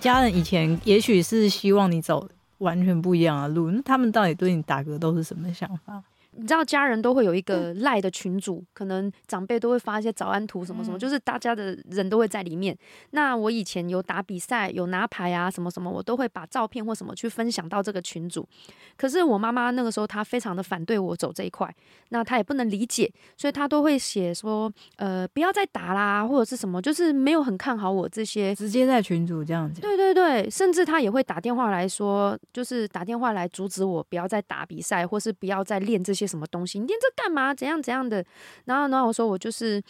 [0.00, 2.28] 家人以前也许是希望你走
[2.58, 6.02] 完全不一样的路，那他们到底对你打嗝都是什么想法？
[6.40, 12.74] 你知道家人都会有一个赖的群组，可能长辈都会发一些早安图什么什么，就是大家的人都会在里面。
[13.10, 18.48] 那我以前有打比赛，有拿牌啊什么什么，我都会把照片或什么去分享到这个群组。
[18.96, 21.70] 可是我妈妈那个时候她非常的反对我走这一块，
[22.08, 29.82] 那她也不能理解，所以她都会写说，呃，不要再打啦，或者是什么，就是没有很看好我这些，直接在群组这样子。
[29.82, 36.29] 对对对，甚至她也会打电话来说，就是打电话来阻止我不要再打比赛，或是不要再练这些。
[36.30, 36.78] 什么东西？
[36.78, 37.52] 你练这干嘛？
[37.52, 38.24] 怎样怎样的？
[38.66, 39.08] 然后然后？
[39.08, 39.82] 我说我就是。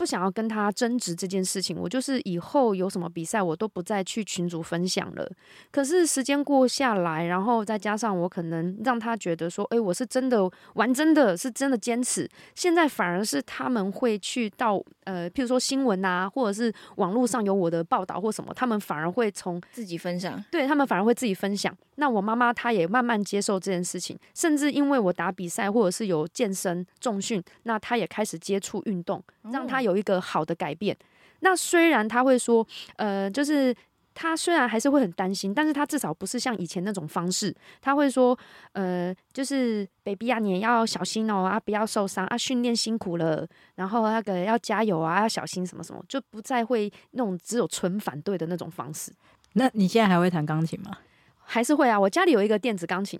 [0.00, 5.30] 不想要跟他争执这件事情，我就是以后有什么比赛，我都不再去群主分享了。
[5.70, 12.26] 可是时间过下来，然后再加上我可能让他觉得说，诶，我是真的玩真的是真的坚持。
[12.54, 21.76] 现在反而是他们会去到呃，譬如说新闻啊，或者是网络上有我的报道或什么，他们反而会从自己分享，对他们反而会自己分享。
[21.96, 29.89] 那我妈妈她也慢慢接受这件事情，甚至因为我打比赛或者是有健身重训，那她也开始接触运动，让她有。
[29.90, 30.96] 有一个好的改变，
[31.40, 33.74] 那虽然他会说，呃，就是
[34.14, 38.38] 他虽然还是会很担心，但是他至少不是像以前那种方式，他会说，
[38.72, 49.12] 呃，就是 baby 啊，你也要小心哦，啊，不要受伤啊，训练辛苦了，然后那个要加油啊，要小心什么什么，就不再会那种只有纯反对的那种方式。
[49.54, 50.98] 那你现在还会弹钢琴吗？
[51.42, 53.18] 还是会啊，我家里有一个电子钢琴，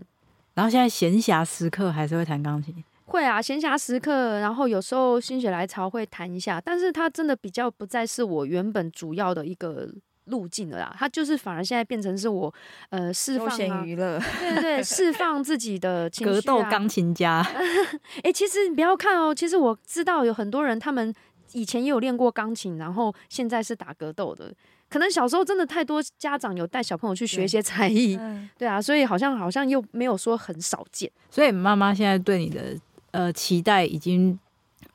[0.54, 2.84] 然后现在闲暇时刻还是会弹钢琴。
[3.10, 9.88] 会啊，闲暇时刻，然后有时候心血来潮会弹一下，但是它真的比较不再是我原本主要的一个
[10.26, 10.94] 路径了啦。
[10.96, 12.54] 它就是反而现在变成是我
[12.90, 16.32] 呃释放啊，娱乐，对对对，释放自己的 情绪。
[16.32, 17.44] 格斗钢琴家，
[18.22, 21.12] 哎，其实你不要看哦，其实我知道有很多人，他们
[21.52, 24.54] 以前也有练过钢琴，然后现在是打格斗的。
[24.88, 28.18] 可能小时候真的太多家长有带小朋友去学一些才艺，
[28.56, 31.10] 对啊，所以好像好像又没有说很少见。
[31.28, 32.76] 所以妈妈现在对你的。
[33.12, 34.38] 呃，期待已经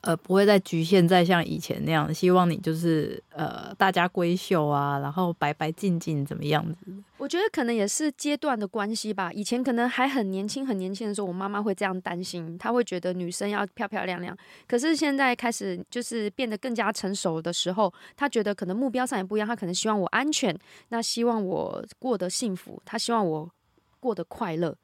[0.00, 6.78] 呃不会再局限在像以前那样，希望你就是呃大家闺秀啊，然后白白净净怎么样子？
[7.18, 9.32] 我觉得可能也是阶段的关系吧。
[9.32, 14.36] 以前可能还很年轻很年轻的时候，我妈妈会这样担心，她会觉得女生要漂漂亮亮。
[14.68, 20.56] 可是现在开始就是变得更加成熟的时候，她觉得可能目标上也不一样，她可能希望我安全，
[20.88, 23.50] 那希望我过得幸福，她希望我
[23.98, 24.76] 过得快乐。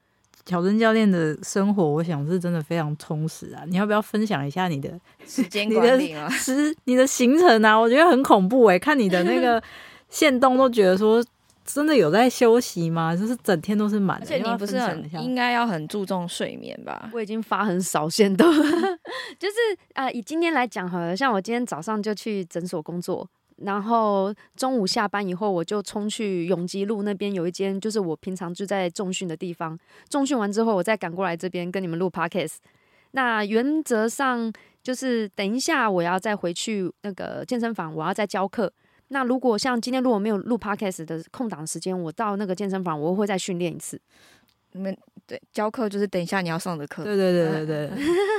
[0.45, 3.63] 乔真教练的生活，我想是真的非常充实啊！
[3.67, 6.27] 你要不要分享一下你的时间管理啊？
[6.29, 7.75] 时你的行程啊？
[7.79, 8.77] 我觉得很恐怖哎！
[8.77, 9.61] 看你的那个
[10.09, 11.23] 线动，都觉得说
[11.63, 13.15] 真的有在休息吗？
[13.15, 14.25] 就是整天都是满的。
[14.25, 17.09] 而且你不是很应该要很注重睡眠吧？
[17.13, 18.45] 我已经发很少线动，
[19.39, 19.55] 就是
[19.93, 23.25] 啊，以今天来讲好了，像我今天早上就去诊所工作。
[23.57, 29.77] 然后中午下班以后，我就冲去永吉路那边有一间，就是我平常就在重训的地方。
[30.09, 32.55] 重训完之后，我再赶过来这边跟你们录 podcast。
[33.11, 38.71] 那原则上就是等一下我要再回去那个健身房，我要再教课。
[39.09, 44.01] 那如果像今天如果没有录 podcast 的空档时间，我到那个健身房，我会再训练一次。
[44.71, 44.97] 你们
[45.27, 47.03] 对教课就是等一下你要上的课。
[47.03, 47.91] 对对对对对，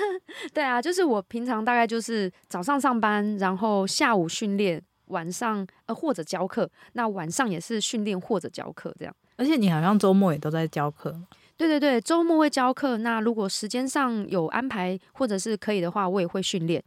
[0.53, 4.83] 对啊，就是我平常大概就是早上上班，然后下午训练。
[5.07, 9.15] 晚上呃或者教课，那晚上也是训练或者教课这样。
[9.37, 11.21] 而且你好像周末也都在教课。
[11.57, 12.99] 对对对，周末会教课。
[12.99, 16.83] 那如果时间上有安排或者是可以的话，我也会训练，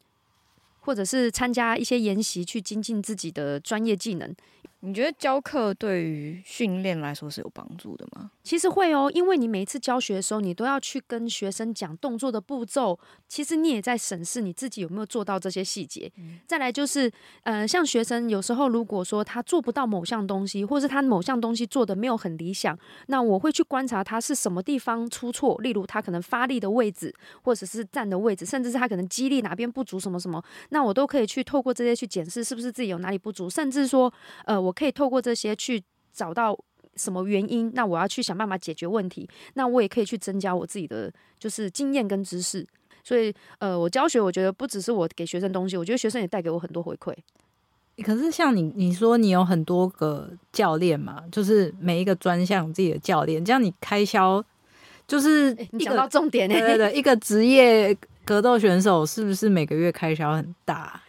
[0.79, 4.33] 或者是参加一些研习去精进自己的专业技能。
[4.81, 8.29] 你觉得教课对于训练来说是有帮助的吗？
[8.43, 16.11] 其实会哦，因为你每一次教学的时候，你都要去跟学生讲动作的步骤，其实你也在审视你自己有没有做到这些细节。
[16.45, 17.11] 再来就是，
[17.41, 22.77] 呃，像学生有时候如果说他做不到某项东西，或是他某项东西做的没有很理想，
[23.07, 34.13] 那我会去观察他是什么地方出错，例如他可能发力的位置，或者是站的位置，甚至是他可能肌力哪边不足什么什么，那我都可以去透过这些去检视是不是自己有哪里不足，甚至说，
[34.45, 34.66] 呃。
[34.67, 35.81] 我可以透过这些去
[36.13, 36.57] 找到
[36.95, 39.29] 什么原因，那我要去想办法解决问题。
[39.53, 42.65] 那我也可以去增加我自己的就是经验跟知识。
[43.03, 47.15] 所以，呃，我教学我觉得不只是我给学生东西，我觉得学生也带给我很多回馈。
[48.03, 54.43] 可是像你你说你有很多个教练嘛，就是每一个专项自己的教练，这样你开销
[55.07, 61.01] 就是讲到重点对对对，一个职业格斗选手是不是每个月开销很大？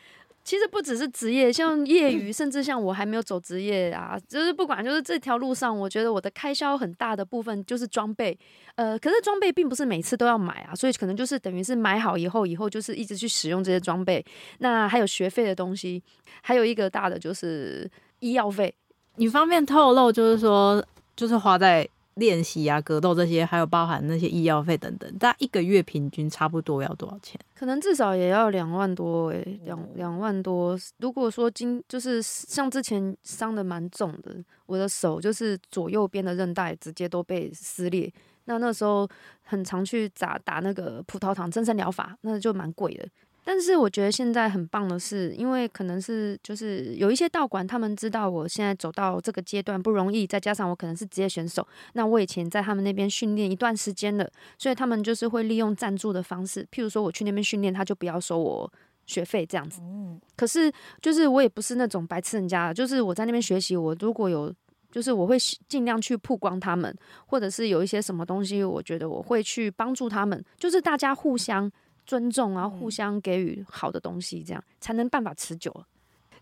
[0.48, 8.34] 其实不只是职业，像业余，甚至像我还没有走职业啊，就是不管就是这条路上，我觉得我的开销很大的部分就是装备，
[8.74, 14.24] 呃，可是装备并不是每次都要买啊，所以可能就是等于是买好以后，以后就是一直去使用这些装备。
[14.60, 16.02] 那还有学费的东西，
[16.40, 17.86] 还有一个大的就是
[18.20, 18.74] 医药费。
[19.16, 20.82] 你方便透露，就是说，
[21.14, 21.86] 就是花在
[22.18, 27.40] 练习啊、格斗这些，还有包含那些医药费等等，大概一个月平均差不多要多少钱？
[27.54, 30.78] 可能至少也要两万多诶、两两万多。
[30.98, 34.36] 如果说今就是像之前伤的蛮重的，
[34.66, 38.12] 我的手就是左右边的韧带直接都被撕裂，
[38.44, 39.08] 那那时候
[39.42, 43.08] 很常去打打那个葡萄糖增生疗法，那就蛮贵的。
[43.50, 58.70] 但是我觉得现在很棒的是，因为可能是就是有一些道馆，他们知道我现在走到这个阶段不容易，再加上我可能是职业选手，那我以前在他们那边训练一段时间了，所以他们就是会利用赞助的方式，譬如说我去那边训练，他就不要收我
[59.06, 59.80] 学费这样子。
[59.82, 64.54] 嗯，可是就是我也不是那种白吃人家的，就是我在那边学习，我如果有
[64.92, 71.72] 就是我会尽量去曝光他们，或者是有一些什么东西，我觉得我会去帮助他们，就是大家互相
[72.08, 75.84] 尊重，然后互相给予好的东西，这样才能办法持久。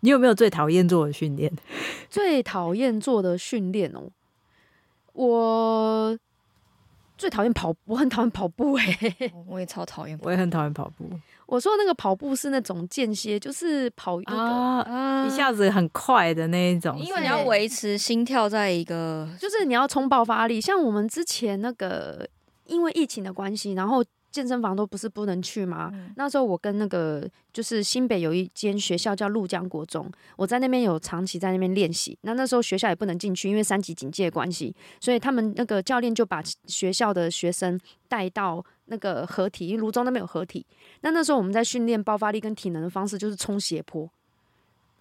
[0.01, 1.53] 你有没有最讨厌做的训练？
[2.09, 4.09] 最讨厌做的训练哦，
[5.13, 6.19] 我
[7.19, 11.11] 最讨厌跑，我很讨厌跑步诶、哦 我也超讨厌我也很讨厌跑步。
[11.47, 22.29] 我说那个跑步是那种间歇，就是跑啊一下子很快的那一种，因为你要维持心跳在一个 就是你要冲爆发力，像我们之前那个
[22.67, 24.05] 因为疫情的关系，然后
[24.37, 25.91] 健身房都不是不能去吗？
[25.95, 32.19] 嗯那时候我跟那个就是新北有一间学校叫陆江国中，我在那边有长期在那边练习。
[32.21, 40.67] 那那时候学校也不能进去，因为三级警戒关系，所以他们那个教练就把学校的学生带到那个合体，因为泸州那边有合体。
[41.01, 44.07] 那那时候我们在训练爆发力跟体能的方式，就是冲斜坡。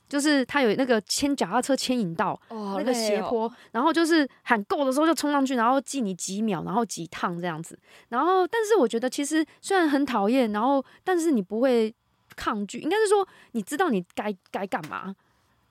[0.07, 7.78] 就是他有那个牵脚踏车牵引道，哦那个斜坡，然后就是喊够的时候就冲上去，然后记你几秒，然后几趟这样子。
[8.10, 11.94] 然后，但是我觉得其实虽然很讨厌，然后但是你不会
[12.36, 15.16] 抗拒，应该是说你知道你该该干嘛。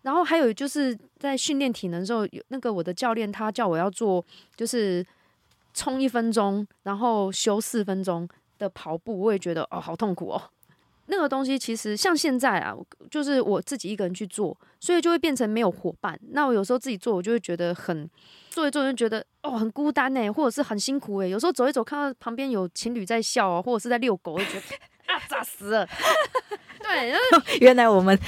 [0.03, 4.23] 然后还有就是在训练体能的时候，有那个我的教练他叫我要做
[4.55, 5.05] 就是
[5.73, 8.29] 冲一分钟，然后休四分钟
[8.59, 10.43] 的跑步，我也觉得哦好痛苦哦。
[11.07, 12.75] 那个东西其实像现在啊，
[13.11, 16.19] 就是我自己一个人去做，所以就会变成没有伙伴。
[16.31, 18.09] 那我有时候自己做，我就会觉得很
[18.51, 21.27] 做一做就觉得哦很孤单呢，或者是很辛苦哎。
[21.27, 24.77] 有时候走一走，看到旁边有情侣在笑啊，或者是在遛狗，我就觉得
[25.13, 25.87] 啊炸死了。
[26.83, 28.19] 对，然后 原来我们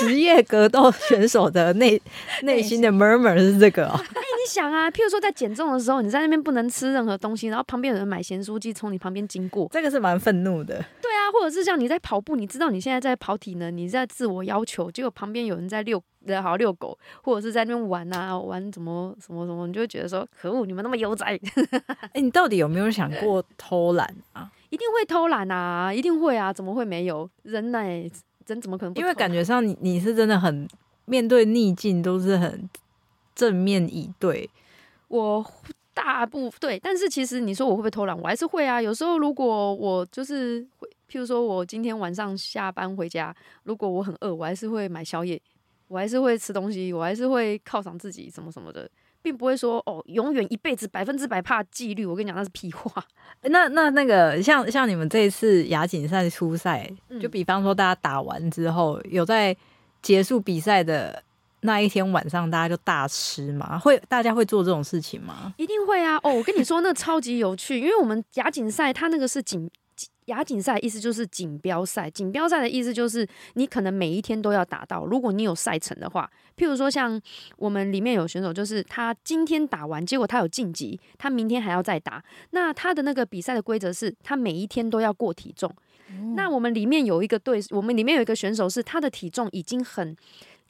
[0.00, 2.00] 职业格斗选手的内
[2.42, 4.00] 内心的 murmur 是这个哦。
[4.44, 10.74] 你想啊，譬如说在减重的时候，你在那边不能吃任何东西，然后旁边有人买咸酥鸡从你旁边经过，这个是蛮愤怒的。
[11.00, 21.40] 对啊，或者是像你在跑步，你知道你现在在跑体能，你在自我要求，结果旁边有人在遛，呃，好遛狗，或者是在那边玩啊，玩什么什么什么，你就会觉得说，可恶，你们那么悠哉，
[22.12, 24.50] 哎、你到底有没有想过偷懒啊？
[24.68, 27.26] 一定会偷懒啊，一定会啊，怎么会没有？
[27.44, 27.78] 人呢、
[28.46, 29.00] 人怎么可能不？
[29.00, 30.68] 因为感觉上你你是真的很
[31.06, 32.68] 面对逆境都是很
[33.34, 34.48] 正面以对。
[35.08, 35.44] 我
[35.92, 38.82] 大部对，但是其实你说我会不会偷懒，我还是会啊。
[38.82, 45.40] 有时候如果我就是会，譬如说我今天晚上下班回家，如果我很饿，我还是会买宵夜，
[45.86, 48.90] 我还是会吃东西，我还是会犒赏自己什么什么的，
[49.22, 52.04] 并不会说哦，永远一辈子百分之百怕纪律。
[52.04, 53.04] 我跟你讲，那是屁话。
[53.42, 59.56] 那那那个像像你们这一次亚锦赛初赛，嗯就比方说大家打完之后，有在
[60.02, 61.22] 结束比赛的
[61.66, 63.78] 那一天晚上，大家就大吃嘛？
[63.78, 65.54] 会大家会做这种事情吗？
[65.56, 66.18] 一定会啊！
[66.22, 69.70] 哦，我跟你说，那超级有趣，因为我们亚锦赛它那个是锦
[70.26, 72.10] 亚锦赛，意思就是锦标赛。
[72.10, 77.18] 锦标赛的意思就是你可能每一天都要打到，如果你有赛程的话，譬如说像
[77.56, 82.22] 我们里面有选手，就是他今天打完，结果他有晋级，他明天还要再打。
[82.50, 85.74] 那他的那个比赛的规则是，他每一天都要过体重。
[86.36, 90.14] 那我们里面有一个队，我们里面有一个选手是他的体重已经很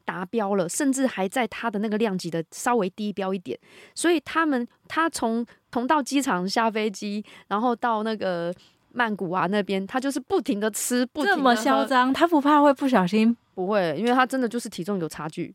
[0.04, 3.58] 达标了，甚至还在他的那个量级的稍微低标一点，
[3.94, 8.54] 所以他们他从从到机场下飞机，然后到那个
[8.92, 15.54] 曼谷啊那边，他就是不停的吃，不这么嚣，张，他不怕会不小心不会，因为他真的就是体重有差距。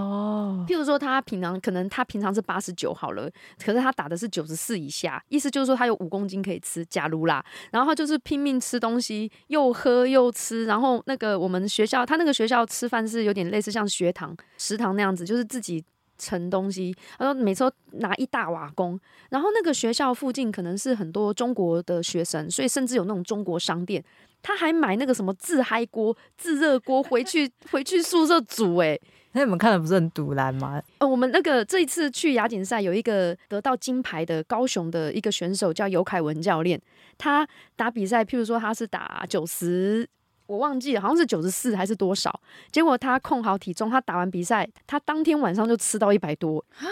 [0.00, 0.64] 哦？
[0.68, 3.30] 譬如说，他平常可能他平常是八十九好了，
[3.64, 6.84] 可是他打的是九十四以下，意思就是说他有五公斤可以吃。
[6.86, 15.84] 假如啦，然后他就是拼命吃东西，又喝又吃，然后那个我们学校他那个学校吃饭是有点类似像学堂食堂那样子，就是自己。
[16.18, 18.98] 盛东西，他说每次都拿一大瓦工，
[19.28, 24.02] 然后那个学校附近可能是很多中国的学生，所以甚至有那种中国商店，
[24.40, 28.98] 他还买那个什么自嗨锅、自热锅回去回去宿舍煮、欸，
[29.36, 30.82] 那你们看的不是很堵然吗？
[30.96, 36.80] 呃，我们那个这一次去亚锦赛有一个得到金牌的高雄的一个选手叫尤凯文教练，
[37.18, 40.08] 他打比赛，譬如说他是打九十
[40.46, 42.40] 我忘记了，好像是九十四还是多少。
[42.72, 46.88] 结果他控好体重，他打完比赛，他当天晚上就吃到一百多啊。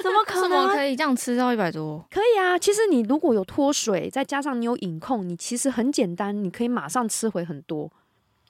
[0.00, 0.76] 怎么可怎么能？
[0.76, 2.06] 可以这样吃到一百多？
[2.08, 7.90] 可以啊，其实你如果有脱水，再加上你有饮控，你其实很简单，你可以马上吃回很多。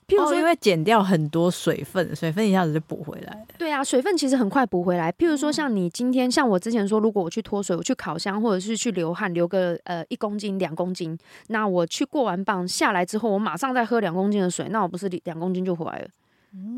[0.06, 3.40] 譬如哦，说，因为减掉很多水分，水分一下子就补回来了。
[3.58, 5.11] 对啊，水分其实很快补回来。
[5.12, 11.16] 譬如说，像你今天，像我之前说，如果我去脱水，我去烤箱，或者是去流汗，流个呃一公斤、两公斤，
[11.49, 16.08] 那我去过完磅下来之后，我马上再喝两公斤的水，那我不是两公斤就回来了？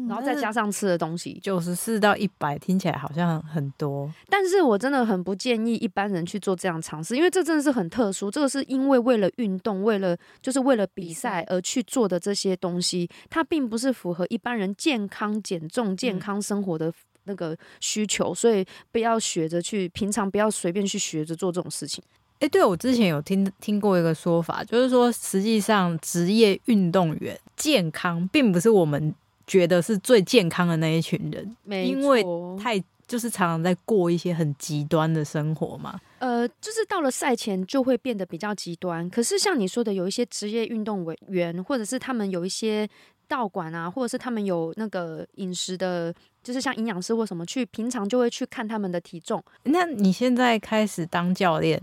[0.08, 4.10] 然后再加上吃的东西，九十四到一百，听起来好像很多。
[4.28, 8.30] 但是我真的很不建议一般人去做这样尝试，因为这真的是很特殊。
[8.30, 16.92] 这个是因为为了运动，为了就是为了比赛而去做的这些东西，它并不是符合一般人健康减重、健康生活的
[17.24, 22.02] 那个需求，所以不要学着去，平常不要随便去学着做这种事情。
[22.38, 29.14] 哎、对我之前有听听过一个说法，就是说，实际上职业运动员健康并不是我们
[29.46, 32.24] 觉得是最健康的那一群人，没因为
[32.58, 36.00] 太就是常常在过一些很极端的生活嘛。
[36.18, 39.08] 呃，就是到了赛前就会变得比较极端。
[39.10, 42.88] 可是像你说的，有一些职业运动委员，或者是他们有一些
[43.28, 46.12] 道馆啊，或者是他们有那个饮食的，
[46.42, 49.40] 就是像营养师或什么去，平常就会去看他们的体重。
[49.64, 51.80] 那你现在开始当教练，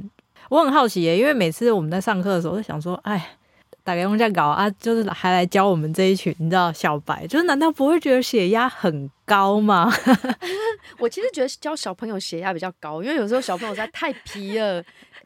[0.50, 3.38] 我很好奇耶，因为每次我们在上课的时候，就想说，哎，
[3.84, 9.92] 打个用这样搞啊，就是还来教我们这一群，你知道小白，就是难道不会觉得血压很高吗？
[11.00, 14.82] 我其实觉得教小朋友血压比较高，因为有时候小朋友实在太皮了，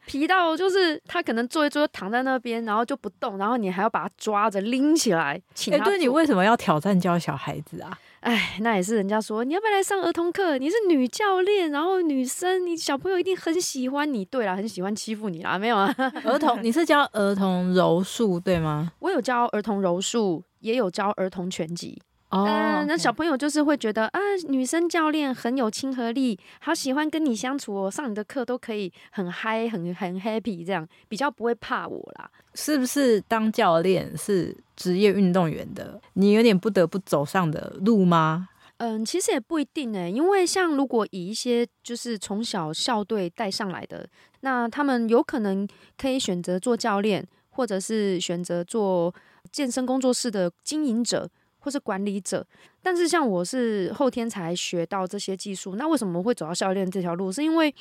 [0.06, 7.96] 皮到就是他可能坐一坐就躺在那边，然后就不动，然后你还要把他抓着拎起来，请哎、欸对你做为什么要挑战教小孩子啊？
[8.20, 10.58] 哎，那也是人家说你要不要来上儿童课？
[10.58, 14.24] 你是女教练，然后女生，你小朋友一定很喜欢你。
[14.24, 15.94] 对啦，很喜欢欺负你啦，没有啊？
[16.24, 18.92] 儿童，你是教儿童柔术对吗？
[18.98, 22.00] 我有教儿童柔术，也有教儿童拳击。
[22.30, 32.30] 哦嗯、那小朋友就是会觉得啊，女生教练很有亲和力，好喜欢跟你相处哦，上你的课都可以很嗨、很很 happy，这样比较不会怕我啦。
[32.54, 38.48] 是不是当教练是职业运动员的，你有点不得不走上的路吗？
[38.76, 44.06] 嗯，其实也不一定诶，因为像如果以一些就是从小校队带上来的，
[44.40, 45.66] 那他们有可能
[45.96, 49.12] 可以选择做教练，或者是选择做
[49.50, 51.28] 健身工作室的经营者
[51.68, 52.46] 或是管理者。
[52.82, 57.30] 但是像我是后天才学到这些技术，那为什么会走到教练这条路？
[57.30, 57.74] 是因为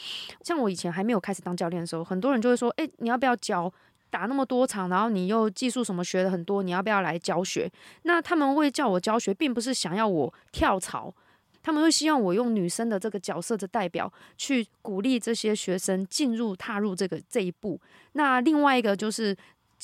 [0.43, 3.71] 像我以前还没有开始当教练的时候，很多人就会说：“诶，你要不要教？”
[4.09, 7.69] 打那么多场，然后你又技术什么学了很多，你要不要来教学？
[8.03, 11.13] 那他们会叫我教学，并不是想要我跳槽，
[11.61, 17.79] 他们会希望我用女生的这个角色的代表去鼓励这些学生进入踏入这个这一步。
[18.13, 19.35] 那另外一个就是，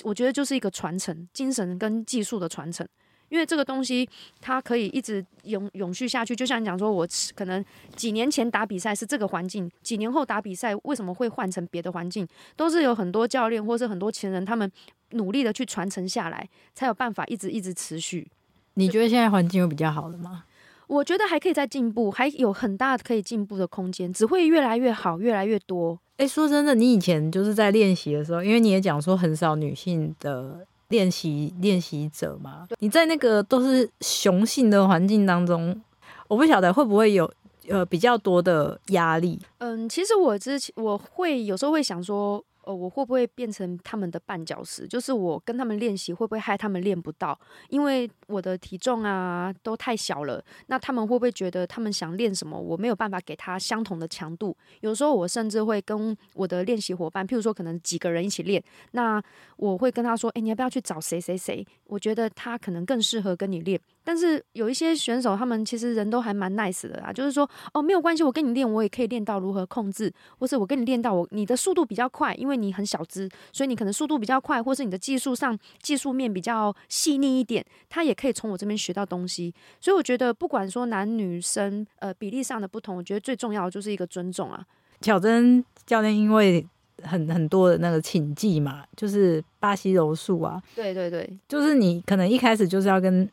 [0.03, 2.87] 我觉得就是一个传承，精神跟技术的传承。
[3.33, 4.07] 因为这个东西
[4.39, 14.71] 它可以一直永永续下去，就像你讲说，我可能几年前打比赛是这个环境，几年后打比赛为什么会换成别的环境，都是有很多教练或是很多前人他们
[15.13, 18.29] 努力的去传承下来，才有办法一直一直持续。
[18.75, 20.43] 你觉得现在环境有比较好了吗？
[20.85, 25.97] 我觉得还可以再进步，还有很大可以进步的空间，只会越来越好，越来越多。
[26.17, 35.81] 哎、说真的，你以前就是在练习的时候，因为你也讲说很少女性的练习练习者嘛，你在那个都是雄性的环境当中，
[36.27, 37.31] 我不晓得会不会有
[37.67, 39.39] 呃比较多的压力。
[39.59, 44.87] 嗯，其实我之前我会有时候会想说，呃，我会不会变成他们的绊脚石？
[44.87, 47.37] 就是我跟他们练习，会不会害他们练不到？
[47.69, 54.55] 因为我的体重啊都太小了，那他们会不会觉得他们想练什么，我没有办法给他相同的强度？
[54.81, 59.21] 有时候我甚至会跟我的练习伙伴，譬如说可能几个人一起练，那
[59.57, 61.65] 我会跟他说，诶，你要不要去找谁谁谁？
[61.85, 63.79] 我觉得他可能更适合跟你练。
[64.03, 79.53] 但是有一些选手，他们其实人都还蛮 nice 的啦，就是说，哦，没有关系，我跟你练，我也可以练到如何控制，或是我跟你练到我你的速度比较快，因为你很小只，所以你可能速度比较快，或是你的技术上技术面比较细腻一点，他也可以从我这边学到东西。
[79.79, 84.65] 所以我觉得，不管说男女生，呃，比例上的不同，我觉得最重要的就是一个尊重啊。
[85.01, 86.65] 巧珍教练因为
[87.03, 93.29] 很很多的那个请技嘛，就是巴西柔术啊，对对对，就是你可能一开始就是要跟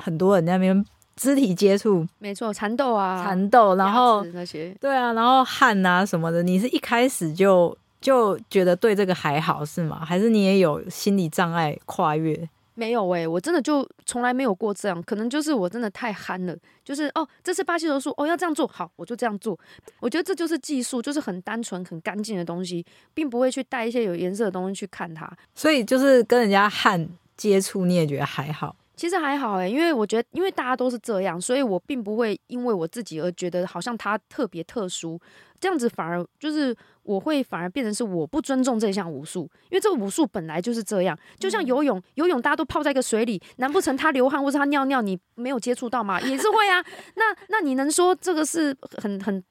[0.00, 0.84] 很多人在那边
[1.16, 10.02] 肢体接触、没错，缠斗啊，缠斗，然后那些，对啊，然后汗啊什么的，你是一开始就就觉得对这个还好是吗？
[10.04, 12.48] 还是你也有心理障碍跨越？
[12.74, 19.58] 没有诶、我真的就从来没有过这样，可能就是我真的太憨了，就是哦，这是巴西柔术，哦要这样做好，我就这样做。
[19.98, 25.30] 我觉得这就是技术，就是很单纯、很干净的东西，并不会去带一些有颜色的东西去看它。
[25.54, 28.74] 所以就是跟人家汗接触，你也觉得还好。
[29.00, 35.18] 其实还好哎、因为我觉得，因为大家都是这样，所以我并不会因为我自己而觉得好像他特别特殊，
[35.58, 46.20] 这样子反而就是我会反而变成是我不尊重这项武术，因为这个武术本来就是这样，就像游泳，游泳大家都泡在一个水里，难不成他流汗或者他尿尿你没有接触到吗？
[46.20, 46.84] 也是会啊。
[47.16, 49.42] 那那你能说这个是很很？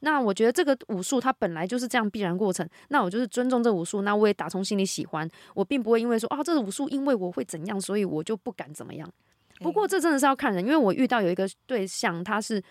[0.00, 9.10] 那我觉得这个武术它本来就是这样必然过程，那我就是尊重这武术，那我也打从心里喜欢，我并不会因为说啊这个武术因为我会怎样，所以我就不敢怎么样。
[9.60, 12.62] 不过这真的是要看人，因为我遇到有一个对象，他是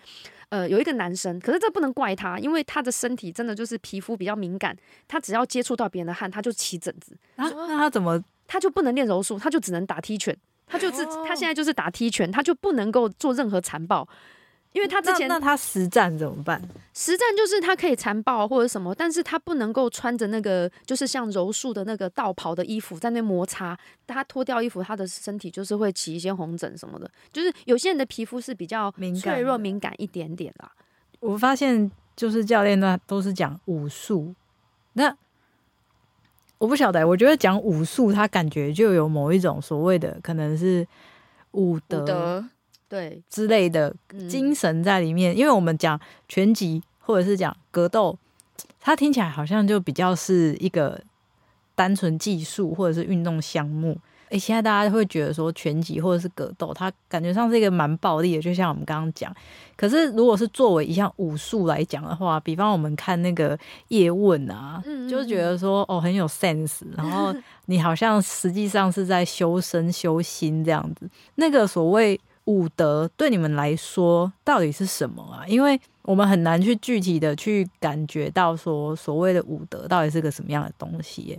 [0.48, 4.74] 呃有一个男生，可是这不能怪他，因为他的身体真的就是皮肤比较敏感，
[5.06, 10.34] 他只要接触到别人的汗，他就起疹子，啊，那他怎么他就不能练柔术，他就只能打踢拳，
[10.66, 14.08] 他就是、哦他现在就是打踢拳，他就不能够做任何残暴。
[14.72, 16.60] 因为他之前那那他实战怎么办？
[16.92, 27.10] 实战就是他可以残暴或者什么，但是他不能够穿着那个就是像柔术的那个道袍的衣服在那摩擦，他脱掉衣服，他的身体就是会起一些红疹什么的。
[27.32, 30.70] 就是有些人的皮肤是比较脆弱敏感一点点啦。
[31.20, 34.34] 我发现就是教练呢都是讲武术，
[34.92, 35.16] 那
[36.58, 40.86] 我不晓得，我觉得讲武术，他感觉就有某一种所谓的可能是
[41.52, 42.44] 武德
[42.88, 45.36] 对，之类的嗯精神在里面。
[45.36, 48.16] 因为我们讲拳击或者是讲格斗，
[48.80, 51.00] 它听起来好像就比较是一个
[51.74, 53.98] 单纯技术或者是运动项目。
[54.30, 59.34] 诶，现在大家会觉得说拳击或者是格斗，它感觉上是一个蛮暴力的，就像我们刚刚讲。
[59.74, 67.34] 可是如果是作为一项武术来讲的话，比方我们看那个叶问啊，嗯就觉得说哦很有 sense，然后
[67.66, 71.08] 你好像实际上是在修身修心这样子。
[71.36, 75.46] 那个所谓武德对你们来说到底是什么啊？
[75.46, 81.38] 因为我们很难去具体的去感觉到说所谓的武德到底是个什么样的东西耶。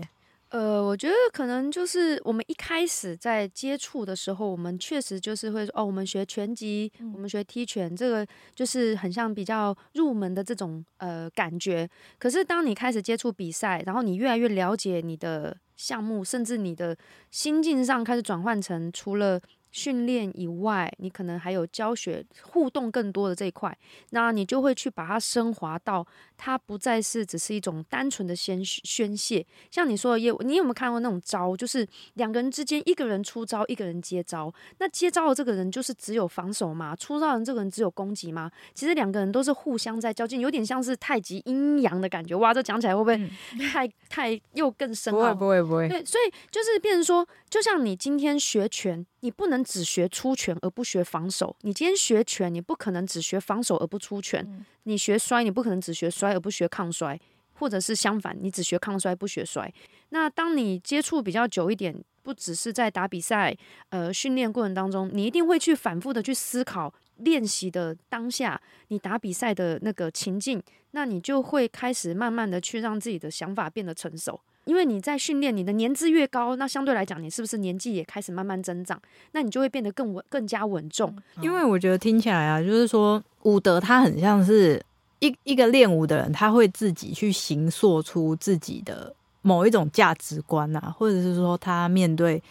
[0.49, 11.87] 呃，我觉得可能就是我们一开始在接触的时候，我们确实就是会说，哦，我们学拳击，我们学踢拳，这个就是很像比较入门的这种呃感觉。
[12.17, 16.97] 可是当你开始接触比赛，然后你越来越了解你的项目，甚至你的
[17.29, 19.39] 心境上开始转换成除了
[19.71, 23.77] 训练以外，你可能还有教学互动更多的这一块，
[24.11, 26.05] 那你就会去把它升华到
[26.41, 29.45] 它不再是只是一种单纯的宣宣泄。
[29.69, 31.53] 像你说的业务，你有没有看过那种招？
[31.57, 34.51] 就是两个人之间，一个人出招，一个人接招。
[34.77, 36.95] 那接招的这个人就是只有防守吗？
[36.95, 38.49] 出招人这个人只有攻击吗？
[38.73, 42.33] 其实两个人都是互相在较劲，有点像是太极阴阳的感觉。
[42.35, 43.29] 哇，这讲起来会不会
[43.69, 45.35] 太、太又更深奥？
[45.35, 54.41] 不会不会不会，对，所以就是变成说，就像你今天学拳，你不能只学出拳而不学防守；你今天学拳，你不可能只学防守而不出拳；
[54.83, 57.19] 你学摔，你不可能只学摔而不学抗衰，
[57.53, 59.71] 或者是相反，你只学抗衰不学衰。
[60.09, 63.55] 那当你接触比较久一点，不只是在打比赛、
[63.89, 70.61] 呃训练过程当中，你一定会去反复的去思考练习的当下，你打比赛的那个情境，
[70.91, 74.39] 那你就会开始慢慢的去让自己的想法变得成熟。
[74.65, 79.01] 因为你在训练，你的年资越高，那相对来讲，你是不是年纪也开始慢慢增长？
[79.31, 81.15] 那你就会变得更稳、更加稳重。
[81.41, 84.79] 因为我觉得听起来啊，就是说武德它很像是
[85.19, 92.41] 一一个练武的人，他会自己去形塑出自己的某一种价值观啊，或者是说他面对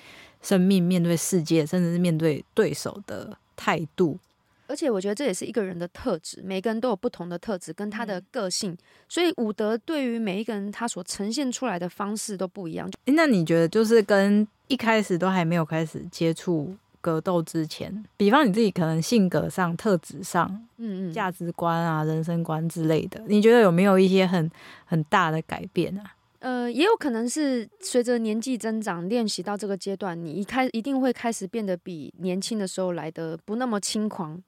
[0.42, 4.18] 生命、面对世界，甚至是面对对手的态度。
[4.66, 8.76] 而且我觉得这也是一个人的特质，每个人都有不同的特质跟他的个性，
[9.08, 12.86] 所以武德对于每一个人他所呈现出来的方式都不一样。
[13.06, 16.76] 诶那你觉得就是跟一开始都还没有开始接触
[17.08, 24.50] 格斗之前，比方你自己可能性格上、特质上、嗯嗯，价值观啊、人生观之类的，你觉得有没有一些很
[24.84, 26.04] 很大的改变啊？
[26.40, 34.40] 呃，也有可能是随着年纪增长，练习到这个阶段，你一开一定会开始变得比年轻的时候来的不那么轻狂。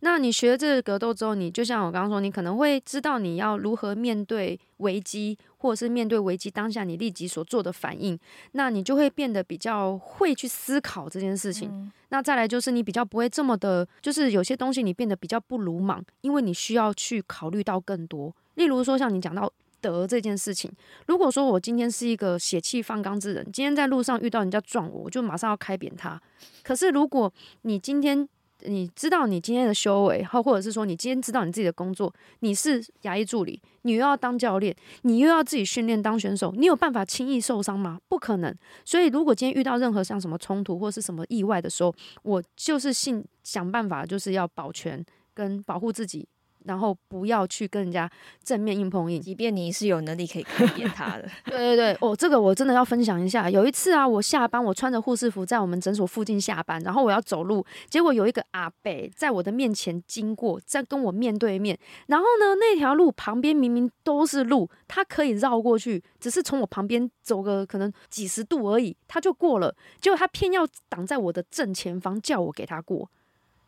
[0.00, 8.18] 那你学了这个格斗之后，你就像我刚刚说，你可能会知道你要如何面对危机，或者是面对危机当下你立即所做的反应，
[8.52, 11.92] 那你就会变得比较会去思考这件事情。
[12.08, 18.34] 那再来就是你比较不会这么的，就是有些东西你变得比较不鲁莽，因为你需要去考虑到更多。
[18.54, 20.70] 例如说，像你讲到德这件事情，
[21.06, 26.20] 如果说我今天是一个血气方刚之人，今天在路上遇到人家撞我，我就马上要开扁他。
[26.62, 28.28] 可是如果你今天
[28.64, 38.00] 你知道你今天的修为，或或者是说你今天知道你自己的工作，你是牙医助理，你又要当教练，你又要自己训练当选手，你有办法轻易受伤吗？
[38.08, 38.54] 不可能。
[38.84, 46.28] 所以如果今天遇到任何像什么冲突或是什么意外的时候，我就是信想办法，就是要保全跟保护自己。
[46.64, 48.10] 然后不要去跟人家
[48.42, 49.20] 正面硬碰硬。
[49.20, 53.48] 即便你是有能力可以改变他的，对对对，哦，这个我真的要分享一下。
[53.48, 61.78] 有一次啊，我下班，我穿着护士服在我们诊所附近下班，然后我要走路，结果有一个阿伯在我的面前经过，在跟我面对面。
[62.06, 69.74] 然后呢，那条路旁边明明都是路，他可以绕过去，只是从我旁边走个可能几十度而已，他就过了。
[70.00, 73.08] 结果他偏要挡在我的正前方，叫我给他过。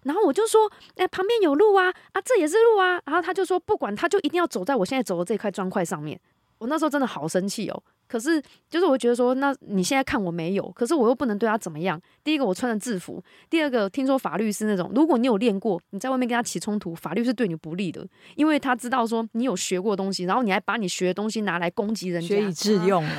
[0.05, 3.01] 然后我就说，哎，旁边有路啊，啊，这也是路啊。
[3.05, 6.21] 然后他就说，不管，他就一定要走在我现在走的这块砖块上面。
[6.63, 7.83] 我那时候真的好生气哦。
[8.07, 11.99] 可是，就是我觉得说，那你现在看我没有，可是我又不能对他怎么样。
[12.23, 23.11] 第一个，我穿的制服；第二个，听说法律是那种，如果你有练过，你在外面跟他起冲突，法律是对你不利的，因为他知道说你有学过东西，然后你还把你学的东西拿来攻击人家，学以致用了。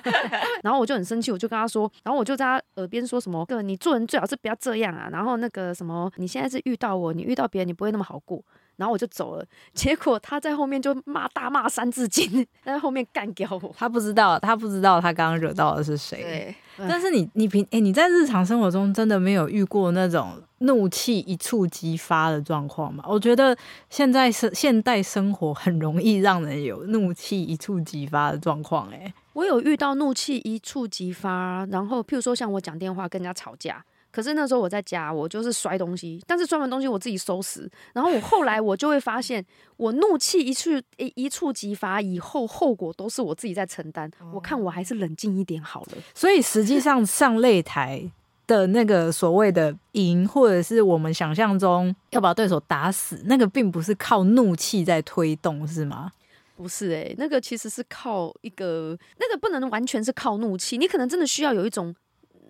[0.62, 8.44] 然后我就很生气，我就跟他说，然后我就在他耳边说什么：“哥，你做人最好是不要这样啊。”然后那个什么，你现在是遇到我，你遇到别人，你不会那么好过。
[8.76, 13.74] 然后我就走了， 结果他在后面就骂大骂三字经，在后面干掉我。
[13.76, 16.22] 他不知道，他不知道他刚刚惹到的是谁。
[16.22, 16.54] 对，
[16.88, 23.02] 但是你你平哎，你在日常生活中真的没有遇过那种怒气一触即发的状况吗？
[23.08, 23.56] 我觉得
[23.88, 28.88] 现在是现代生活很容易让人有怒气一触即发的状况。
[28.90, 33.82] 哎，我有遇到怒气一触即发，然后譬如说像我讲电话跟人家吵架。
[34.16, 37.70] 可是那时候我在家，我就是摔东西，但是摔完东西我自己收拾。
[37.92, 39.44] 然后我后来我就会发现，
[39.76, 44.10] 我怒气一触一一触即发，以后后果都是我自己在承担。
[44.32, 45.98] 我看我还是冷静一点好了。
[46.14, 48.10] 所以实际上上擂台
[48.46, 56.10] 的那个所谓的赢，或者是我们想象中要把对手打死，那个并不是靠怒气在推动，是吗？
[56.56, 61.94] 不是诶，那个其实是靠一个，那个不能完全是靠怒气，你可能真的需要有一种。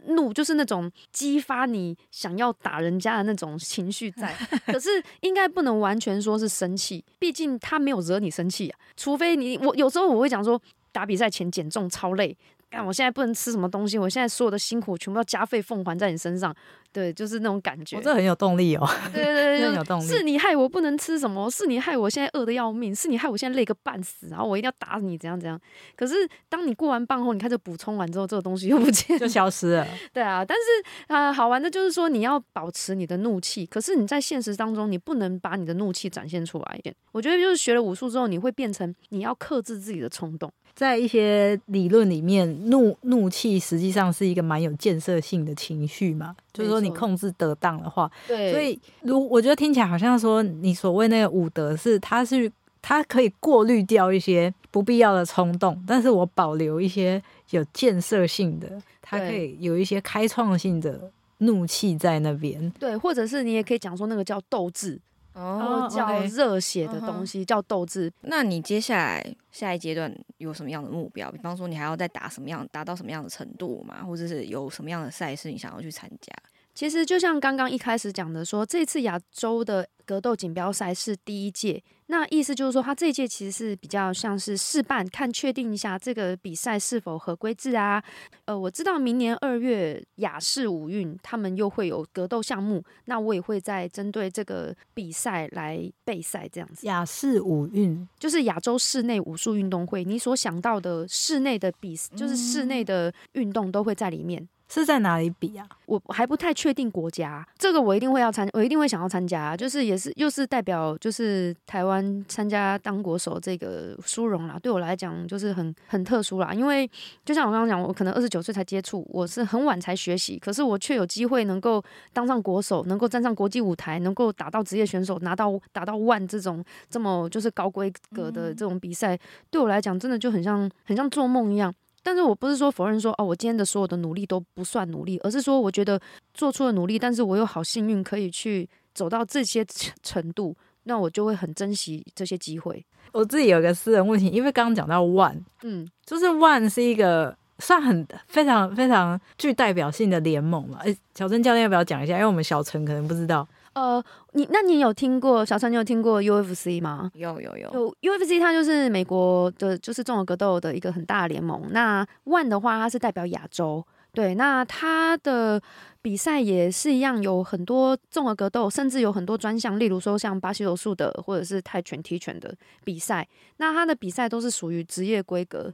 [0.09, 4.35] 怒就是那种激发你想要打人家的那种情绪在，
[4.67, 8.79] 可是应该不能完全说是生气，毕竟他没有惹你生气啊。
[8.97, 10.61] 除非你我有时候我会讲说，
[10.93, 12.37] 打比赛前减重超累，
[12.71, 16.55] 但我现在不能吃什么东西，我现在所有的辛苦全部要加倍奉还在你身上。
[16.97, 17.95] 对，就是那种感觉。
[17.99, 18.89] 我这很有动力哦。
[19.13, 20.07] 对对对， 很有动力。
[20.07, 21.51] 是你害我不能吃什么？
[21.51, 22.95] 是你害我现在饿的要命？
[22.95, 24.29] 是你害我现在累个半死？
[24.31, 25.61] 然后我一定要打你，怎样怎样？
[25.95, 26.15] 可是
[26.49, 29.87] 当你过完棒后，你开始补充完之后，这个东西又不见， 就消失了。
[30.15, 36.81] 对啊，但是啊，好玩的就是说，你要保持你的怒气，可是你在现实当中，你不能把你的怒气展现出来。
[37.13, 40.51] 我觉得就是学了武术之后，你会变成你要克制自己的冲动。
[40.75, 58.71] 在一些理论里面，怒怒气实际上是一个蛮有建设性的情绪嘛，就是说你控制得当的话，对，所以如我觉得听起来好像说你所谓那个武德是，它是它可以过滤掉一些不必要的冲动，但是我保留一些有建设性的，
[59.03, 64.99] 它可以有一些开创性的怒气在那边，对，或者是你也可以讲说那个叫斗志。
[65.37, 68.11] 哦，叫热血的东西叫斗志。
[68.23, 69.23] 那你接下来
[69.53, 71.31] 下一阶段有什么样的目标？
[71.31, 74.03] 比方说，你还要再打什么样，达到什么样的程度嘛？
[74.03, 76.33] 或者是有什么样的赛事你想要去参加？
[76.75, 88.03] 其实就像刚刚一开始讲的，说这次亚洲的格斗锦标赛是第一届，那意思就是说，他这一届其实是比较像是试办，看确定一下这个比赛是否合规制啊。
[88.45, 96.87] 呃，我知道明年二月雅士五运他们又会有格斗项目，那我也会在针对这个比赛来备赛这样子。
[96.87, 104.49] 雅士五运就是亚洲室内武术运动会，你所想到的室内的比，就是室内的运动都会在里面。
[104.69, 105.67] 是在哪里比啊？
[105.87, 116.91] 我还不太确定国家，这个我一定会要参，我一定会想要参加，就是也是又是代表就是台湾参加当国手这个殊荣啦，对我来讲就是很很特殊啦，因为
[117.25, 129.17] 就像我刚刚讲，我可能二十九岁才接触，我是很晚才学习，可是我却有机会能够当上国手，能够站上国际舞台，能够打到职业选手，拿到打到万这种这么就是高规格的这种比赛，
[129.51, 131.73] 对我来讲真的就很像很像做梦一样。
[132.07, 136.01] 但是我不是说否认说哦，我今天的所有的努力都不算努力，而是说我觉得
[136.33, 139.67] 做出了努力，但是我又好幸运可以去走到这些
[140.05, 142.87] 程度，那我就会很珍惜这些机会。
[143.11, 150.79] 我自己有个私人问题，因为刚刚讲到 One，嗯，就是 One 是一个算很非常非常具代表性的联盟嘛。
[150.83, 152.13] 哎，小陈教练要不要讲一下？
[152.13, 153.45] 因为我们小陈可能不知道。
[153.77, 155.71] 呃，你那你有听过小陈？
[155.71, 157.11] 你有听过 UFC 吗？
[157.15, 157.95] 有有有。
[158.01, 161.63] 有 UFC，它就是美国的，就是综合格斗的一个很大的联盟。
[161.73, 163.85] 那 One 的话，它是代表亚洲。
[164.15, 165.61] 对，那它的
[166.01, 173.29] 比赛也是一样，有很多综合格斗，甚至有很多专项，例如说像巴西柔术的，或者是泰拳、踢拳的比赛。
[173.59, 175.71] 那它的比赛都是属于职业规格。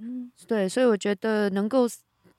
[0.48, 1.86] 对，所以我觉得能够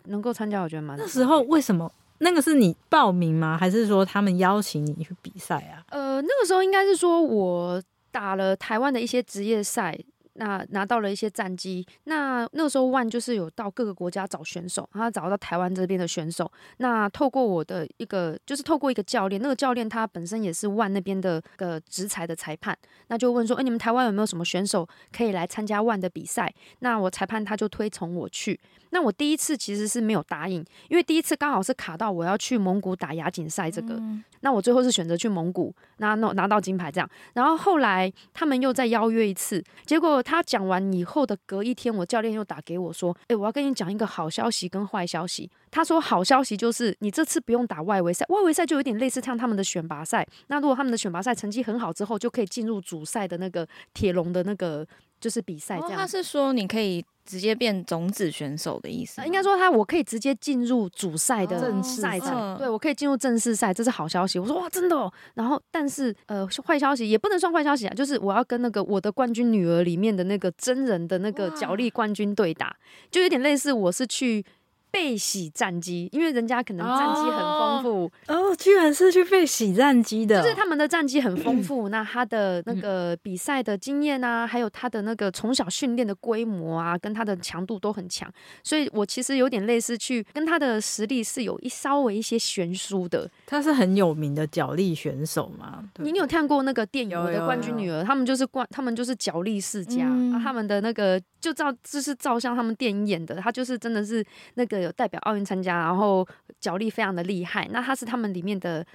[0.07, 0.97] 能够参加，我觉得蛮。
[0.97, 1.89] 那时候为什么？
[2.23, 3.57] 那个是你报名吗？
[3.59, 5.85] 还是说他们邀请你去比赛啊？
[5.89, 7.81] 呃，那个时候应该是说我
[8.11, 9.97] 打了台湾的一些职业赛。
[10.35, 16.51] 那拿到了一些战绩，那那个时候万就是有到各个国家找选手，他找到台湾这边的选手。
[16.77, 26.53] 那透过我的一个，就是透过一个教练，那个教练他本身也是万那边的个职裁的裁判，那就问说，哎，你们台湾有没有什么选手可以来参加万的比赛？
[26.79, 28.59] 那我裁判他就推崇我去。
[28.89, 33.99] 那我第一次其实是没有答应，因为第一次刚好是卡到我要去蒙古打亚锦赛这个，
[34.41, 37.09] 那我最后是选择去蒙古那拿拿到金牌这样。
[37.33, 50.25] 然后后来他们又再邀约一次，结果他讲完以后的隔一天，我教练又打给我说：“诶，我要跟你讲一个好消息跟坏消息。”他说：“好消息就是你这次不用打外围赛，外围赛就有点类似像他们的选拔赛。
[50.47, 54.87] 那如果他们的选拔赛成绩很好之后，就可以进入主赛的那个铁笼的那个。”
[55.23, 59.21] 就是比赛这样，他是说你可以直接变种子选手的意思。
[59.25, 64.37] 应该说他我可以直接进入主赛的正式赛场，对我可以进入正式赛，这是好消息。
[64.39, 64.95] 我说哇，真的。
[64.95, 65.11] 哦。
[65.33, 72.75] 然后但是呃，坏消息也不能算坏消息啊，就是我要跟那个我的冠军女儿里面的那个真人的那个角力冠军对打，
[73.09, 74.45] 就有点类似我是去。
[74.93, 93.27] 被洗战机，因为人家可能战机很丰富哦，居然是去被洗战机的，就是他们的战机很丰富， 那他的那个比赛的经验啊，还有他的那个从小训练的规模啊，跟他的强度都很强，所以我其实有点类似去跟他的实力是有一稍微一些悬殊的。
[93.47, 95.83] 他是很有名的脚力选手嘛？
[95.95, 98.03] 你有看过那个电影《我的冠军女儿》？
[98.05, 100.05] 他们就是冠，他们就是脚力世家，
[100.43, 104.82] 他们的那个就照就是照像他们电影演的，他就是真的是那个。
[104.83, 106.27] 有代表奥运参加，然后
[106.59, 107.67] 脚力非常的厉害。
[107.71, 108.85] 那他是他们里面的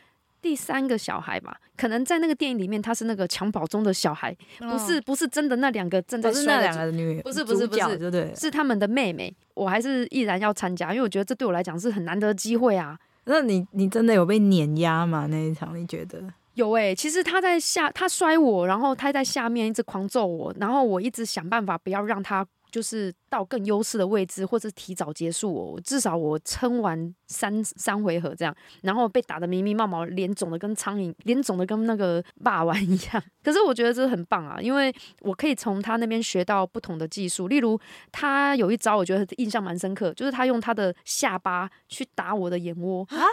[0.40, 1.58] 第三个小孩吧？
[1.76, 8.34] 可能在那个电影里面，他是那个襁褓中的小孩，不是不是真的那两个正在是那两个女，不是不是不是，对对？
[8.34, 9.34] 是他们的妹妹。
[9.54, 12.96] 我还是毅然要参加，因为我觉得这对我来讲是很难得的机会啊。
[13.24, 15.26] 那你你真的有被碾压吗？
[15.28, 16.22] 那一场你觉得
[16.54, 16.72] 有？
[16.72, 22.46] 哎，其实他在下，他摔我，然后他在下面一直狂揍我，然后我一直想办法不要让他。
[22.70, 33.22] 就是到更优势的位置，或者提早结束我，至少我撑完三三回合这样，然后被打的迷迷冒冒，脸肿的跟苍蝇，脸肿的跟那个霸王一样。
[33.42, 37.78] 可是我觉得这很棒啊，因为我可以从他那边学到不同的技术，例如
[38.12, 43.24] 他有一招我觉得印象蛮深刻，就是他用他的下巴去打我的眼窝啊。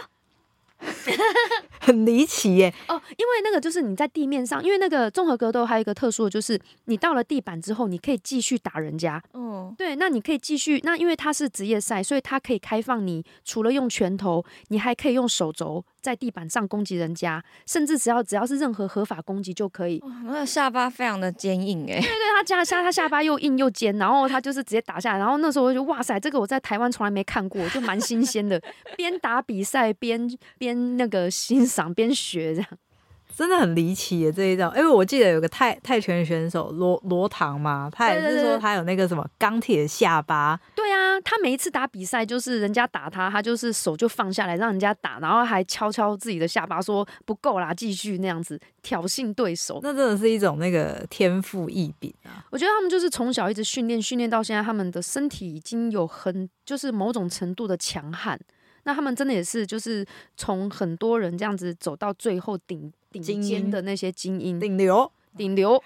[1.80, 2.74] 很离奇耶！
[2.88, 9.22] 哦，因为那个就是你在地面上，因为那个综合格斗还有一个特殊的就是，你到了地板之后，你可以继续打人家。
[9.34, 15.84] 嗯，对，那你可以继续，那因为它是职业赛，所以它可以开放你，除了用拳头，你还可以用手肘。
[16.02, 20.00] 在地板上攻击人家，甚至只要只要是任何合法攻击就可以。
[20.24, 25.18] 那下巴非常的坚硬哎，对对，他加下他下巴又硬又尖，然后他就是直接打下来。
[25.18, 28.62] 然后那时候我就哇塞，这个我在台湾从来没看过，就蛮新鲜的。
[28.96, 32.68] 边打比赛边边那个欣赏边学这样。
[33.34, 40.58] 真的很离奇耶这一种，因为我记得有个泰泰拳选手罗罗唐嘛，他也是说他有那个什么钢铁下巴。
[40.74, 49.80] 对啊，他每一次打比赛就是人家打他，他就是手就放下来让人家打，然后还敲敲自己的下巴说不够啦，继续那样子挑衅对手。
[49.82, 52.42] 那真的是一种那个天赋异禀啊！
[52.50, 58.40] 我觉得他们就是从小一直训练，训练到现在，他们的身体已经有很就是某种程度的强悍。
[58.86, 60.06] 那他们真的也是就是
[60.38, 62.90] 从很多人这样子走到最后顶。
[63.12, 65.82] 顶尖的那些精英，顶流，顶流。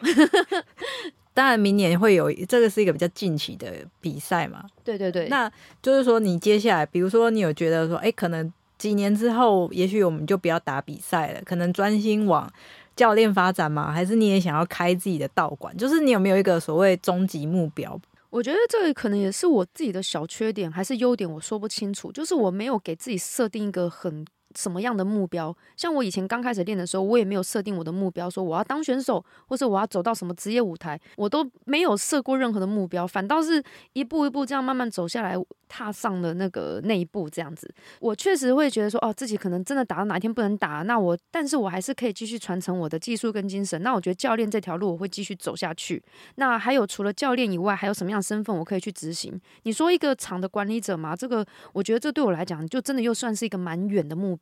[1.33, 4.65] 当然，明年会有这个是一个比较近期的比赛嘛？
[4.83, 5.29] 对对对。
[5.29, 5.49] 那
[5.81, 12.53] 就是说，你接下来，比如说，你有觉得说，哎，可能几年之后，也许我们就不要打比赛了，可能专心往
[12.97, 13.93] 教练发展嘛？
[13.93, 15.77] 还是你也想要开自己的道馆？
[15.77, 17.97] 就是你有没有一个所谓终极目标？
[18.31, 22.12] 我觉得这可能也是我自己的小缺点，还是优点，我说不清楚。
[22.12, 24.25] 就是我没有给自己设定一个很。
[24.57, 25.57] 什么样的目标？
[25.77, 35.37] 像我以前刚开始练的时候，我也没有设定我的目标，说我要当选手，或者我要走到什么职业舞台，我都没有设过任何的目标，反倒是一步一步这样慢慢走下来，
[35.69, 43.81] 踏上了那个那一步，这样子，我确实会觉得说，哦，自己可能真的打到哪一天不能打，那我，但是我还是可以继续传承我的技术跟精神。
[43.83, 46.03] 那我觉得教练这条路我会继续走下去。
[46.35, 49.41] 那还有除了教练以外，还有什么样的身份我可以去执行？
[49.63, 54.35] 你说一个厂的管理者嘛，这个我觉得这对我来讲，就真的又算是一个蛮远的目。
[54.35, 54.39] 标，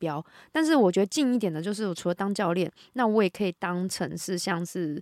[0.51, 4.95] 但是我觉得近一点的，就是我除了当教练，那我也可以当成是像是，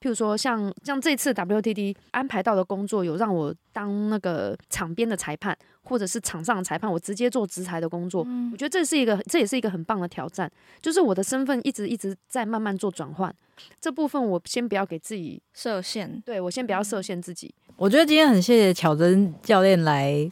[0.00, 8.26] 譬如说像像这次 WTD 安排到的工作，有让我当那个场边的裁判，或者是场上的裁判，我直接做执裁的工作。
[8.52, 13.34] 我觉得这是一个，这也是一个很棒的挑战，就是我的身份一直一直在慢慢做转换。
[13.80, 17.54] 这部分我先不要给自己设限，对我先不要设限自己。
[17.76, 20.30] 我觉得今天很谢谢巧珍教练来。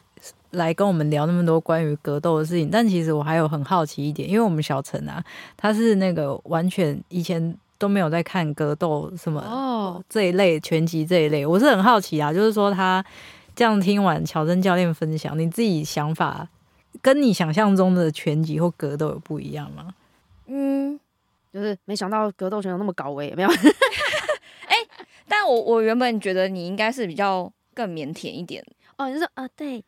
[0.50, 5.22] 来跟我们聊那么多关于格斗的事情，但其实我还有很好奇一点，因为我们小陈啊，
[5.56, 13.04] 他是那个完全以前都没有在看格斗什么哦，这一类拳击这一类，我是很好奇啊，就是说他
[13.54, 16.48] 这样听完乔真教练分享，你自己想法
[17.00, 19.94] 跟你想象中的拳击或格斗有不一样吗？
[20.46, 20.98] 嗯，
[21.52, 23.48] 就是没想到格斗选手那么高危，有没有？
[25.28, 28.64] 但我我原本觉得你应该是比较更腼腆一点，
[28.96, 29.82] 哦，你就说啊，对，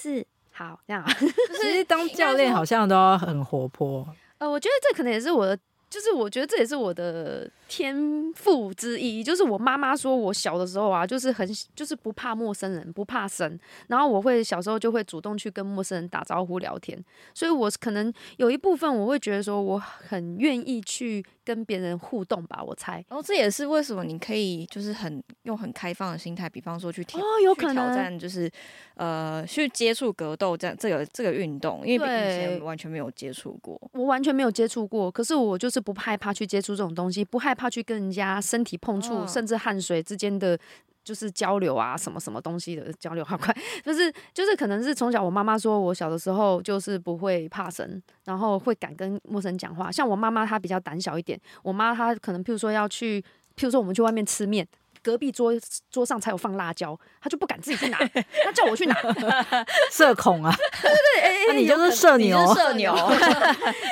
[0.00, 1.12] 是好这样啊。
[1.60, 4.06] 其实当教练好像都要很活泼，
[4.38, 5.58] 呃，我觉得这可能也是我的，
[5.90, 9.22] 就是我觉得这也是我的天赋之一。
[9.22, 16.98] 就是我妈妈说我小的时候啊，就是很就是不怕陌生人，不怕生，然后我会小时候就会主动去跟陌生人打招呼聊天，
[17.34, 23.04] 所以我可能有一部分我会觉得说我很愿意去跟别人互动吧，我猜。
[23.08, 28.50] 然后这也是为什么你可以就是很用很开放的心态，比方说去挑哦，有去挑可能战，就是
[28.94, 33.78] 呃去接触格斗这样这个这个运动，因为以前对完全没有接触过。
[33.92, 40.56] 我完全没有接触过，可是我就是不害怕去接触这种东西，不害怕去跟人家身体碰触，嗯甚至汗水之间的。
[41.04, 49.90] 就是交流啊，什么什么东西的交流，好快， 就是就是可能是从小我妈妈说我小的时候就是不会怕生，然后会敢跟陌生人讲话。
[49.90, 53.22] 像我妈妈她比较胆小一点，我妈她可能譬如说要去，
[53.56, 54.68] 譬如说我们去外面吃面，
[55.02, 55.52] 隔壁桌
[55.90, 57.98] 桌上才有放辣椒，他就不敢自己去拿，
[58.44, 58.94] 他叫我去拿。
[59.90, 62.94] 社恐啊，对，哎、那你就是社牛， 社牛，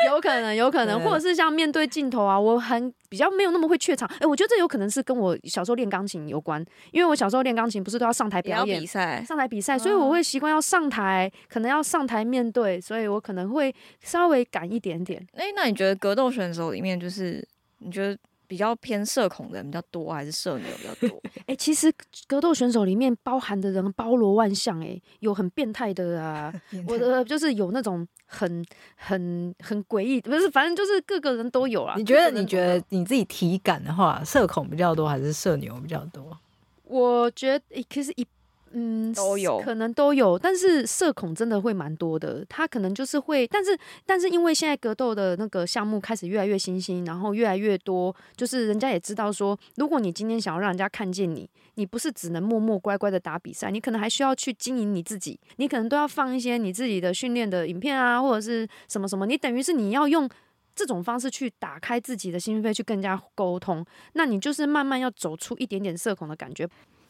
[0.07, 4.09] 有可能，有可能，或者是像面对镜头啊，我很比较没有那么会怯场。
[4.21, 8.87] 哎、我觉得这有可能是跟我小时候练钢琴有关，因为我小时候练钢琴不是都要上台表演比。
[8.87, 9.25] 赛。
[9.27, 15.25] 上台比赛，所以我会习惯要上台，可能要上台面对，所以我可能会稍微赶一点点。
[15.35, 17.47] 哎、那你觉得格斗选手里面，就是
[17.79, 21.23] 你觉得比较偏社恐的人比较多，还是社牛比较多？
[21.47, 21.93] 哎、其实
[22.27, 26.53] 格斗选手里面包含的人包罗万象，哎，有很变态的啊，
[26.89, 28.65] 我的就是有那种很
[28.97, 31.95] 很很诡异，不是，反正就是各个人都有啊。
[31.97, 32.83] 你觉得你觉得？
[32.91, 36.37] 你自己体感的话，社恐比较多还是社牛比较多？
[36.85, 38.27] 我觉得欸其实一
[38.79, 42.45] 嗯都有可能都有，但是社恐真的会蛮多的。
[42.47, 60.29] 他可能就是会，但是但是因为现在格斗的那个项目开始越来越新兴，然后越来越多，就是人家也知道说，如果你今天想要让人家看见你，你不是只能默默乖乖的打比赛，你可能还需要去经营你自己，你可能都要放一些你自己的训练的影片啊，或者是什么什么，你等于是你要用。
[60.79, 66.69] 这种方式去打开自己的心扉，去跟人家沟通，那你就是慢慢要走出一点点社恐的感觉，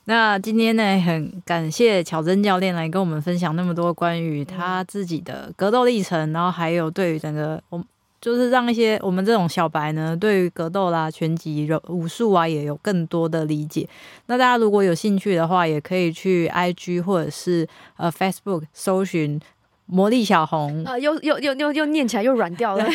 [0.08, 7.84] 那今天呢，很感谢巧珍教练来跟我们分享那么多关于他自己的格斗历程，然后还有对于整个我
[8.20, 13.88] 就是让一些我们这种小白呢，对于格斗啦、拳击、柔武术啊，也有更多的理解。
[14.26, 17.66] 那大家如果有兴趣的话，也可以去 IG 或者是
[17.96, 19.40] 呃 Facebook 搜寻
[19.86, 22.86] 魔力小红，呃，又又又又又念起来又软掉了。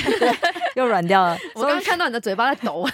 [0.76, 1.38] 又软掉了。
[1.54, 2.88] 我刚刚看到你的嘴巴在抖。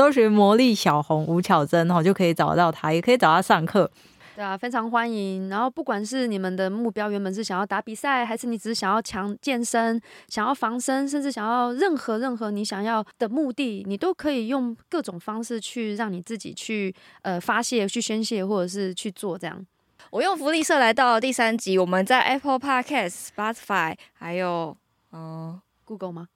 [0.00, 3.90] 搜寻魔力小红吴巧珍哈，就可以找到他，也可以找他上课。
[4.34, 5.50] 对啊，非常欢迎。
[5.50, 19.66] 然后不管是你们的目标原本是想要打比赛，还是你只是想要强健身、想要防身，甚至想要任何任何你想要的目的，你都可以用各种方式去让你自己去呃发泄、去宣泄，或者是去做这样。
[20.08, 24.74] 我用福利社来到第三集，我们在 Apple Podcast、Spotify 还有
[25.12, 26.28] 嗯、Google 吗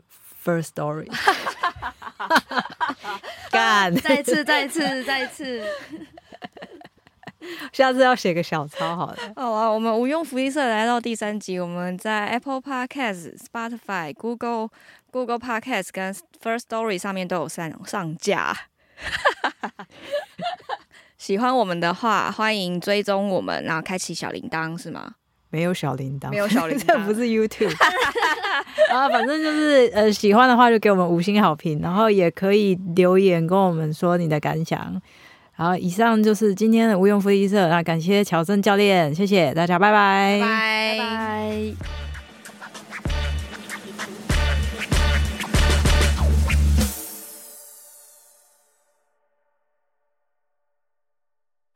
[0.45, 1.09] ？First Story，
[3.51, 5.65] 干，再次，再次，再次。
[7.73, 9.19] 下次要写个小抄好了。
[9.37, 14.71] 好啊，我们无用福利社来到第三集，我们在 Apple Podcast、Spotify、Google、
[15.11, 18.57] Google Podcast 跟 First Story 上面都有上上架。
[21.19, 25.17] 喜欢我们的话，欢迎追踪我们，然后开启小铃铛，是吗？
[25.55, 26.83] 没有小铃铛，没有小铃铛。
[26.99, 27.73] 这不是 YouTube
[28.91, 35.01] 啊，反正就是呃，喜欢的话就给我们五星好评，然后也可以留言跟我们说你的感想。
[35.53, 40.41] 好，以上就是今天的无用福利社，那感谢乔正教练，谢谢大家，拜拜。
[40.41, 40.99] 拜拜。
[40.99, 42.04] 拜。